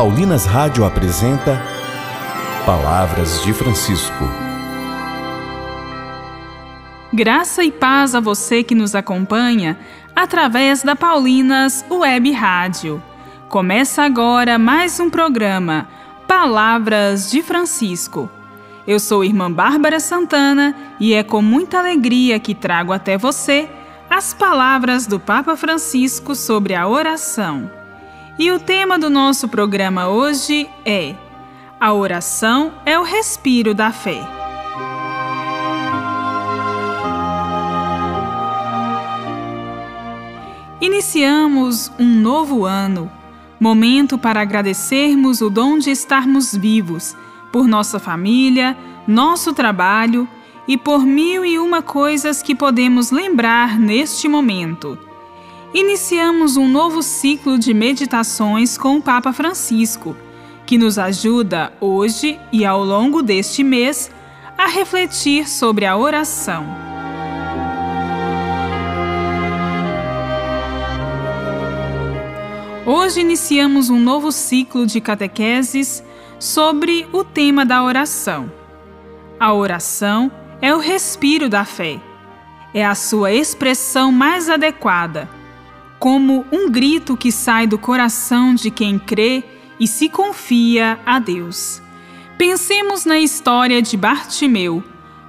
Paulinas 0.00 0.46
Rádio 0.46 0.82
apresenta 0.82 1.60
Palavras 2.64 3.42
de 3.42 3.52
Francisco. 3.52 4.24
Graça 7.12 7.62
e 7.62 7.70
paz 7.70 8.14
a 8.14 8.20
você 8.20 8.62
que 8.62 8.74
nos 8.74 8.94
acompanha 8.94 9.78
através 10.16 10.82
da 10.82 10.96
Paulinas 10.96 11.84
Web 11.90 12.32
Rádio. 12.32 13.02
Começa 13.50 14.02
agora 14.02 14.58
mais 14.58 14.98
um 14.98 15.10
programa 15.10 15.86
Palavras 16.26 17.30
de 17.30 17.42
Francisco. 17.42 18.30
Eu 18.86 18.98
sou 18.98 19.22
irmã 19.22 19.52
Bárbara 19.52 20.00
Santana 20.00 20.74
e 20.98 21.12
é 21.12 21.22
com 21.22 21.42
muita 21.42 21.78
alegria 21.78 22.40
que 22.40 22.54
trago 22.54 22.94
até 22.94 23.18
você 23.18 23.68
as 24.08 24.32
palavras 24.32 25.06
do 25.06 25.20
Papa 25.20 25.58
Francisco 25.58 26.34
sobre 26.34 26.74
a 26.74 26.88
oração. 26.88 27.79
E 28.40 28.50
o 28.50 28.58
tema 28.58 28.98
do 28.98 29.10
nosso 29.10 29.50
programa 29.50 30.08
hoje 30.08 30.66
é: 30.82 31.14
A 31.78 31.92
oração 31.92 32.72
é 32.86 32.98
o 32.98 33.02
respiro 33.02 33.74
da 33.74 33.92
fé. 33.92 34.18
Iniciamos 40.80 41.92
um 41.98 42.06
novo 42.06 42.64
ano 42.64 43.12
momento 43.60 44.16
para 44.16 44.40
agradecermos 44.40 45.42
o 45.42 45.50
dom 45.50 45.78
de 45.78 45.90
estarmos 45.90 46.56
vivos, 46.56 47.14
por 47.52 47.68
nossa 47.68 47.98
família, 47.98 48.74
nosso 49.06 49.52
trabalho 49.52 50.26
e 50.66 50.78
por 50.78 51.04
mil 51.04 51.44
e 51.44 51.58
uma 51.58 51.82
coisas 51.82 52.40
que 52.40 52.54
podemos 52.54 53.10
lembrar 53.10 53.78
neste 53.78 54.26
momento. 54.28 55.09
Iniciamos 55.72 56.56
um 56.56 56.66
novo 56.66 57.00
ciclo 57.00 57.56
de 57.56 57.72
meditações 57.72 58.76
com 58.76 58.96
o 58.96 59.02
Papa 59.02 59.32
Francisco, 59.32 60.16
que 60.66 60.76
nos 60.76 60.98
ajuda 60.98 61.72
hoje 61.80 62.40
e 62.50 62.64
ao 62.64 62.84
longo 62.84 63.22
deste 63.22 63.62
mês 63.62 64.10
a 64.58 64.66
refletir 64.66 65.48
sobre 65.48 65.86
a 65.86 65.96
oração. 65.96 66.66
Hoje 72.84 73.20
iniciamos 73.20 73.90
um 73.90 73.98
novo 74.00 74.32
ciclo 74.32 74.84
de 74.84 75.00
catequeses 75.00 76.02
sobre 76.40 77.06
o 77.12 77.22
tema 77.22 77.64
da 77.64 77.84
oração. 77.84 78.50
A 79.38 79.52
oração 79.52 80.32
é 80.60 80.74
o 80.74 80.78
respiro 80.78 81.48
da 81.48 81.64
fé. 81.64 82.00
É 82.74 82.84
a 82.84 82.96
sua 82.96 83.32
expressão 83.32 84.10
mais 84.10 84.50
adequada, 84.50 85.28
como 86.00 86.44
um 86.50 86.68
grito 86.68 87.16
que 87.16 87.30
sai 87.30 87.68
do 87.68 87.78
coração 87.78 88.52
de 88.54 88.68
quem 88.72 88.98
crê 88.98 89.44
e 89.78 89.86
se 89.86 90.08
confia 90.08 90.98
a 91.06 91.20
Deus. 91.20 91.80
Pensemos 92.36 93.04
na 93.04 93.20
história 93.20 93.80
de 93.80 93.96
Bartimeu, 93.96 94.82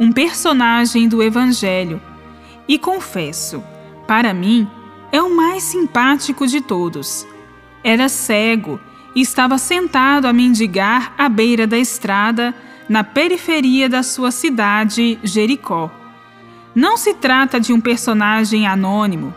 um 0.00 0.10
personagem 0.10 1.06
do 1.06 1.22
Evangelho, 1.22 2.00
e 2.66 2.78
confesso, 2.78 3.62
para 4.06 4.32
mim, 4.32 4.66
é 5.10 5.20
o 5.20 5.36
mais 5.36 5.62
simpático 5.62 6.46
de 6.46 6.62
todos 6.62 7.26
era 7.82 8.08
cego 8.08 8.80
e 9.14 9.20
estava 9.20 9.58
sentado 9.58 10.26
a 10.26 10.32
mendigar 10.32 11.12
à 11.18 11.28
beira 11.28 11.66
da 11.66 11.78
estrada, 11.78 12.54
na 12.88 13.04
periferia 13.04 13.88
da 13.88 14.02
sua 14.02 14.30
cidade, 14.30 15.18
Jericó. 15.22 15.90
Não 16.74 16.96
se 16.96 17.14
trata 17.14 17.60
de 17.60 17.72
um 17.72 17.80
personagem 17.80 18.66
anônimo. 18.66 19.34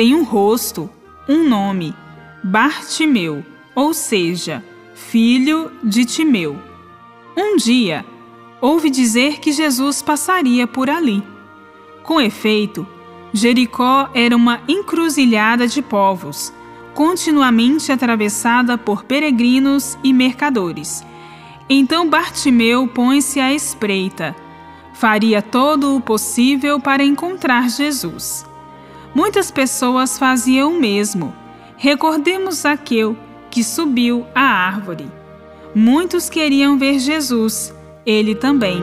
Tem 0.00 0.14
um 0.14 0.22
rosto, 0.22 0.88
um 1.28 1.46
nome: 1.46 1.94
Bartimeu, 2.42 3.44
ou 3.74 3.92
seja, 3.92 4.64
filho 4.94 5.70
de 5.84 6.06
Timeu. 6.06 6.56
Um 7.36 7.54
dia, 7.58 8.02
ouve 8.62 8.88
dizer 8.88 9.40
que 9.40 9.52
Jesus 9.52 10.00
passaria 10.00 10.66
por 10.66 10.88
ali. 10.88 11.22
Com 12.02 12.18
efeito, 12.18 12.86
Jericó 13.30 14.08
era 14.14 14.34
uma 14.34 14.62
encruzilhada 14.66 15.68
de 15.68 15.82
povos 15.82 16.50
continuamente 16.94 17.92
atravessada 17.92 18.78
por 18.78 19.04
peregrinos 19.04 19.98
e 20.02 20.14
mercadores. 20.14 21.04
Então 21.68 22.08
Bartimeu 22.08 22.88
põe-se 22.88 23.38
à 23.38 23.52
espreita. 23.52 24.34
Faria 24.94 25.42
todo 25.42 25.94
o 25.94 26.00
possível 26.00 26.80
para 26.80 27.04
encontrar 27.04 27.68
Jesus. 27.68 28.48
Muitas 29.14 29.50
pessoas 29.50 30.18
faziam 30.18 30.72
o 30.72 30.80
mesmo. 30.80 31.34
Recordemos 31.76 32.56
Zaqueu, 32.56 33.16
que 33.50 33.64
subiu 33.64 34.26
à 34.34 34.42
árvore. 34.42 35.10
Muitos 35.74 36.28
queriam 36.28 36.78
ver 36.78 36.98
Jesus, 36.98 37.74
ele 38.06 38.34
também. 38.34 38.82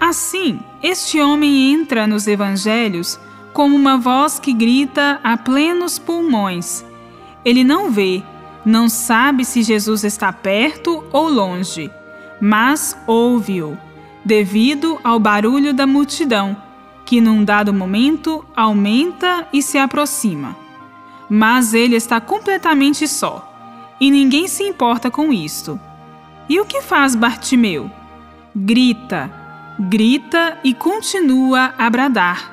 Assim, 0.00 0.60
este 0.82 1.20
homem 1.20 1.72
entra 1.72 2.06
nos 2.06 2.26
evangelhos 2.26 3.18
como 3.52 3.74
uma 3.74 3.96
voz 3.96 4.38
que 4.38 4.52
grita 4.52 5.20
a 5.24 5.36
plenos 5.36 5.98
pulmões. 5.98 6.84
Ele 7.44 7.64
não 7.64 7.90
vê, 7.90 8.22
não 8.64 8.88
sabe 8.88 9.44
se 9.44 9.62
Jesus 9.62 10.04
está 10.04 10.32
perto 10.32 11.04
ou 11.12 11.28
longe, 11.28 11.90
mas 12.42 12.98
ouve-o, 13.06 13.78
devido 14.24 14.98
ao 15.04 15.20
barulho 15.20 15.72
da 15.72 15.86
multidão, 15.86 16.56
que 17.06 17.20
num 17.20 17.44
dado 17.44 17.72
momento 17.72 18.44
aumenta 18.56 19.46
e 19.52 19.62
se 19.62 19.78
aproxima. 19.78 20.56
Mas 21.30 21.72
ele 21.72 21.94
está 21.94 22.20
completamente 22.20 23.06
só, 23.06 23.48
e 24.00 24.10
ninguém 24.10 24.48
se 24.48 24.64
importa 24.64 25.08
com 25.08 25.32
isto. 25.32 25.78
E 26.48 26.58
o 26.58 26.66
que 26.66 26.82
faz 26.82 27.14
Bartimeu? 27.14 27.88
Grita 28.54 29.42
grita 29.78 30.58
e 30.62 30.74
continua 30.74 31.74
a 31.76 31.88
bradar. 31.88 32.52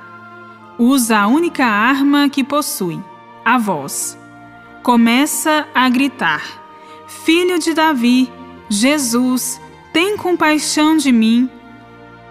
Usa 0.77 1.19
a 1.19 1.27
única 1.27 1.65
arma 1.65 2.29
que 2.29 2.43
possui, 2.43 2.99
a 3.43 3.57
voz. 3.57 4.17
Começa 4.81 5.67
a 5.73 5.89
gritar: 5.89 6.41
Filho 7.07 7.59
de 7.59 7.73
Davi, 7.73 8.31
Jesus, 8.69 9.59
tem 9.91 10.17
compaixão 10.17 10.97
de 10.97 11.11
mim. 11.11 11.49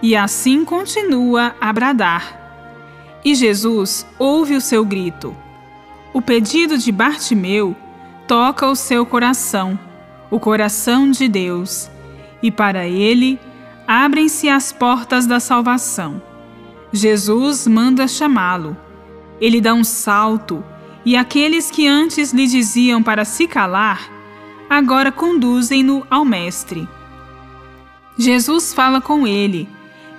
E 0.00 0.14
assim 0.14 0.64
continua 0.64 1.54
a 1.60 1.72
bradar. 1.72 2.38
E 3.24 3.34
Jesus 3.34 4.06
ouve 4.18 4.54
o 4.54 4.60
seu 4.60 4.84
grito. 4.84 5.36
O 6.12 6.22
pedido 6.22 6.78
de 6.78 6.90
Bartimeu 6.92 7.76
toca 8.26 8.66
o 8.66 8.76
seu 8.76 9.04
coração, 9.04 9.78
o 10.30 10.38
coração 10.38 11.10
de 11.10 11.28
Deus, 11.28 11.90
e 12.42 12.50
para 12.50 12.86
ele 12.86 13.38
abrem-se 13.86 14.48
as 14.48 14.72
portas 14.72 15.26
da 15.26 15.40
salvação. 15.40 16.22
Jesus 16.92 17.66
manda 17.66 18.06
chamá-lo. 18.06 18.76
Ele 19.40 19.60
dá 19.60 19.74
um 19.74 19.84
salto, 19.84 20.64
e 21.04 21.16
aqueles 21.16 21.70
que 21.70 21.86
antes 21.86 22.32
lhe 22.32 22.46
diziam 22.46 23.02
para 23.02 23.24
se 23.24 23.46
calar, 23.46 24.10
agora 24.68 25.10
conduzem-no 25.10 26.06
ao 26.10 26.24
Mestre. 26.24 26.88
Jesus 28.18 28.74
fala 28.74 29.00
com 29.00 29.26
ele, 29.26 29.68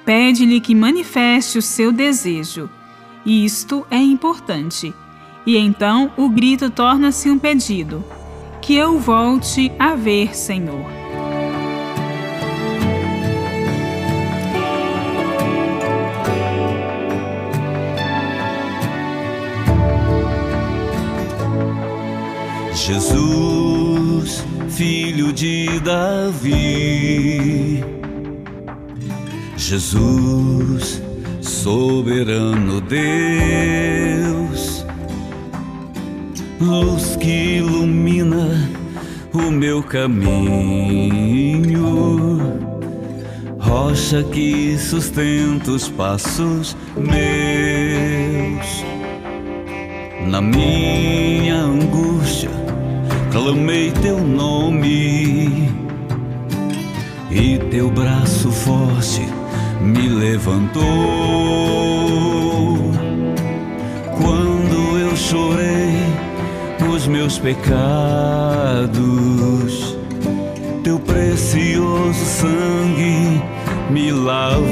pede-lhe 0.05 0.61
que 0.61 0.73
manifeste 0.73 1.57
o 1.57 1.61
seu 1.61 1.91
desejo. 1.91 2.69
E 3.25 3.43
isto 3.43 3.85
é 3.91 3.97
importante. 3.97 4.93
E 5.45 5.57
então 5.57 6.11
o 6.15 6.29
grito 6.29 6.69
torna-se 6.69 7.29
um 7.29 7.37
pedido: 7.37 8.03
Que 8.61 8.75
eu 8.75 8.97
volte 8.97 9.71
a 9.77 9.95
ver, 9.95 10.35
Senhor. 10.35 10.98
Jesus, 22.85 24.45
filho 24.69 25.33
de 25.33 25.79
Davi. 25.81 27.83
Jesus, 29.57 31.01
soberano 31.41 32.79
Deus, 32.81 34.85
luz 36.59 37.15
que 37.17 37.57
ilumina 37.57 38.69
o 39.33 39.51
meu 39.51 39.83
caminho, 39.83 41.77
rocha 43.59 44.23
que 44.23 44.77
sustenta 44.79 45.71
os 45.71 45.89
passos 45.89 46.77
meus. 46.95 48.85
Na 50.27 50.41
minha 50.41 51.55
angústia, 51.55 52.49
clamei 53.31 53.91
teu 53.91 54.19
nome 54.19 55.69
e 57.31 57.57
teu 57.69 57.89
braço 57.89 58.51
forte 58.51 59.21
me 59.81 60.07
levantou. 60.07 60.81
Quando 64.21 64.99
eu 64.99 65.15
chorei 65.15 65.93
os 66.93 67.07
meus 67.07 67.37
pecados, 67.39 67.69
teu 70.83 70.99
precioso 70.99 72.25
sangue 72.25 73.41
me 73.89 74.11
lavou. 74.11 74.69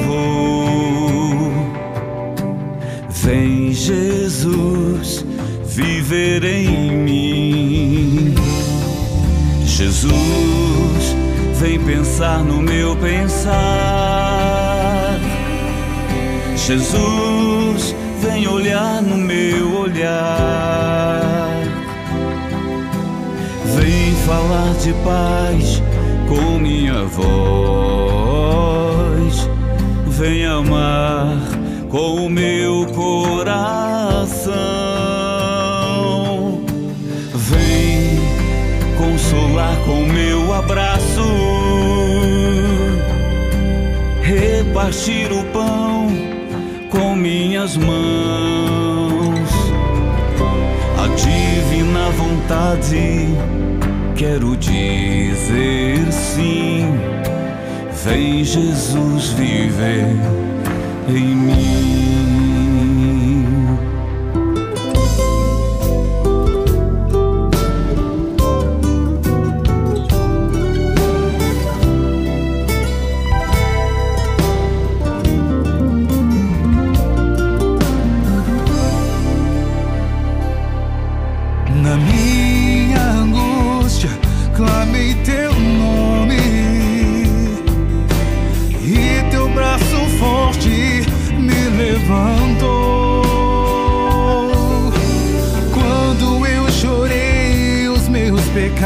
Vem, 3.09 3.73
Jesus, 3.73 5.25
viver 5.65 6.43
em 6.43 6.76
vem 11.67 11.79
pensar 11.79 12.41
no 12.45 12.61
meu 12.61 12.95
pensar. 12.95 13.51
Jesus, 16.55 17.93
vem 18.21 18.47
olhar 18.47 19.01
no 19.01 19.17
meu 19.17 19.81
olhar. 19.81 21.51
Vem 23.75 24.15
falar 24.25 24.73
de 24.75 24.93
paz 25.03 25.83
com 26.29 26.57
minha 26.57 27.03
voz. 27.03 27.27
Vem 30.07 30.45
amar 30.45 31.37
com 31.89 32.27
o 32.27 32.29
meu 32.29 32.76
Repartir 44.87 45.33
o 45.33 45.43
pão 45.51 46.07
com 46.89 47.13
minhas 47.13 47.75
mãos. 47.75 49.49
A 50.97 51.07
divina 51.09 52.09
vontade 52.11 53.27
quero 54.15 54.55
dizer 54.55 56.09
sim. 56.09 56.85
Vem 58.05 58.45
Jesus 58.45 59.31
viver 59.31 60.15
em 61.09 61.35
mim. 61.35 61.96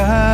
sky. 0.01 0.30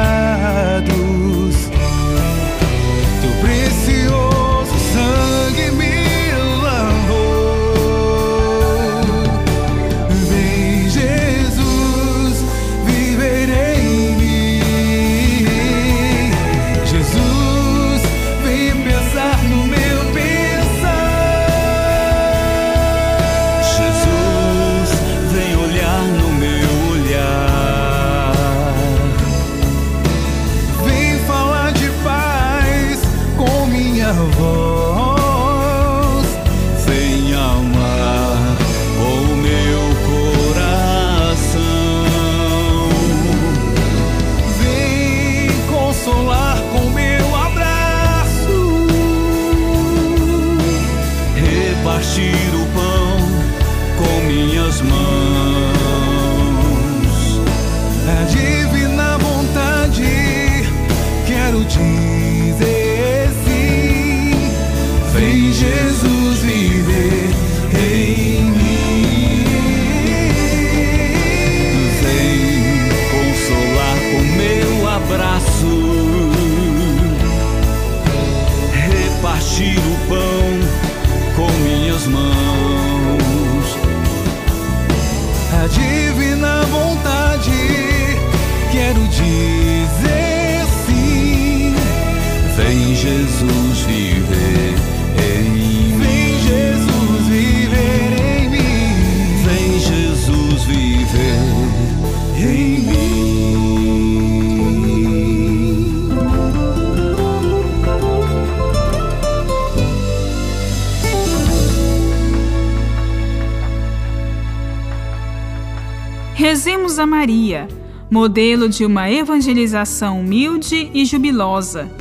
Rezemos 116.49 116.97
a 116.97 117.05
Maria, 117.05 117.67
modelo 118.09 118.69
de 118.69 118.85
uma 118.85 119.11
evangelização 119.11 120.21
humilde 120.21 120.89
e 120.93 121.03
jubilosa. 121.03 121.91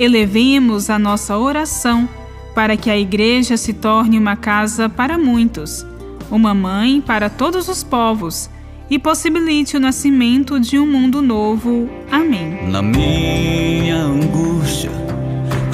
Elevemos 0.00 0.88
a 0.88 0.98
nossa 0.98 1.36
oração 1.36 2.08
para 2.54 2.78
que 2.78 2.88
a 2.88 2.96
Igreja 2.96 3.58
se 3.58 3.74
torne 3.74 4.18
uma 4.18 4.36
casa 4.36 4.88
para 4.88 5.18
muitos, 5.18 5.84
uma 6.30 6.54
mãe 6.54 6.98
para 7.02 7.28
todos 7.28 7.68
os 7.68 7.84
povos 7.84 8.48
e 8.88 8.98
possibilite 8.98 9.76
o 9.76 9.80
nascimento 9.80 10.58
de 10.58 10.78
um 10.78 10.86
mundo 10.86 11.20
novo. 11.20 11.86
Amém. 12.10 12.66
Na 12.66 12.80
minha 12.80 13.98
angústia, 13.98 14.92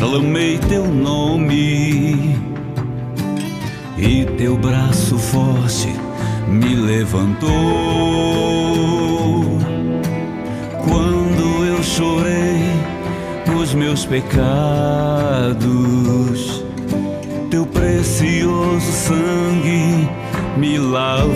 clamei 0.00 0.59
teu 0.69 0.85
nome 0.85 2.37
e 3.97 4.25
teu 4.37 4.57
braço 4.57 5.17
forte 5.17 6.10
me 6.49 6.75
levantou. 6.75 7.51
Quando 10.85 11.65
eu 11.65 11.83
chorei 11.83 12.61
os 13.61 13.75
meus 13.75 14.05
pecados, 14.07 14.41
teu 17.51 17.67
precioso 17.67 18.93
sangue 18.93 20.09
me 20.57 20.79
lavou. 20.79 21.31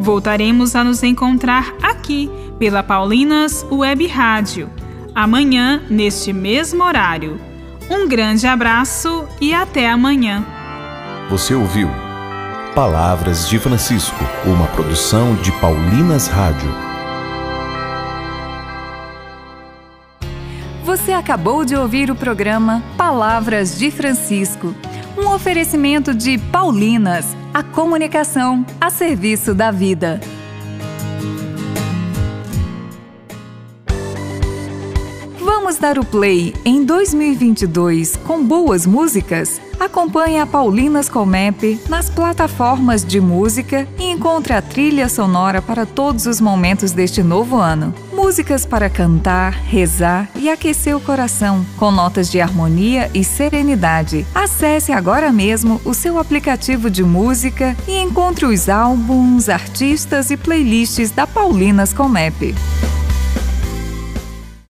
Voltaremos 0.00 0.74
a 0.74 0.82
nos 0.84 1.02
encontrar 1.02 1.74
aqui 1.82 2.30
pela 2.58 2.82
Paulinas 2.82 3.66
Web 3.70 4.06
Rádio, 4.06 4.70
amanhã, 5.14 5.82
neste 5.88 6.32
mesmo 6.32 6.82
horário. 6.82 7.40
Um 7.90 8.06
grande 8.08 8.46
abraço 8.46 9.24
e 9.40 9.54
até 9.54 9.88
amanhã. 9.88 10.44
Você 11.30 11.54
ouviu? 11.54 12.07
Palavras 12.78 13.48
de 13.48 13.58
Francisco, 13.58 14.24
uma 14.46 14.68
produção 14.68 15.34
de 15.34 15.50
Paulinas 15.50 16.28
Rádio. 16.28 16.70
Você 20.84 21.10
acabou 21.10 21.64
de 21.64 21.74
ouvir 21.74 22.08
o 22.08 22.14
programa 22.14 22.80
Palavras 22.96 23.76
de 23.76 23.90
Francisco, 23.90 24.72
um 25.18 25.26
oferecimento 25.34 26.14
de 26.14 26.38
Paulinas, 26.38 27.26
a 27.52 27.64
comunicação 27.64 28.64
a 28.80 28.90
serviço 28.90 29.56
da 29.56 29.72
vida. 29.72 30.20
Vamos 35.40 35.78
dar 35.78 35.98
o 35.98 36.04
play 36.04 36.54
em 36.64 36.84
2022 36.84 38.14
com 38.18 38.46
boas 38.46 38.86
músicas? 38.86 39.60
Acompanhe 39.80 40.40
a 40.40 40.46
Paulinas 40.46 41.08
Comep 41.08 41.80
nas 41.88 42.10
plataformas 42.10 43.04
de 43.04 43.20
música 43.20 43.86
e 43.96 44.10
encontre 44.10 44.52
a 44.52 44.60
trilha 44.60 45.08
sonora 45.08 45.62
para 45.62 45.86
todos 45.86 46.26
os 46.26 46.40
momentos 46.40 46.90
deste 46.90 47.22
novo 47.22 47.56
ano. 47.56 47.94
Músicas 48.12 48.66
para 48.66 48.90
cantar, 48.90 49.52
rezar 49.52 50.28
e 50.34 50.50
aquecer 50.50 50.96
o 50.96 51.00
coração, 51.00 51.64
com 51.76 51.92
notas 51.92 52.28
de 52.28 52.40
harmonia 52.40 53.08
e 53.14 53.22
serenidade. 53.22 54.26
Acesse 54.34 54.90
agora 54.90 55.30
mesmo 55.30 55.80
o 55.84 55.94
seu 55.94 56.18
aplicativo 56.18 56.90
de 56.90 57.04
música 57.04 57.76
e 57.86 57.96
encontre 57.98 58.46
os 58.46 58.68
álbuns, 58.68 59.48
artistas 59.48 60.32
e 60.32 60.36
playlists 60.36 61.12
da 61.12 61.24
Paulinas 61.24 61.92
Comep. 61.92 62.52